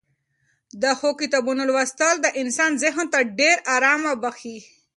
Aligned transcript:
د 0.81 0.83
ښو 0.99 1.09
کتابونو 1.21 1.61
لوستل 1.69 2.15
د 2.21 2.27
انسان 2.41 2.71
ذهن 2.83 3.05
ته 3.13 3.19
ډېره 3.39 3.63
ارامي 3.75 4.13
بښي. 4.21 4.57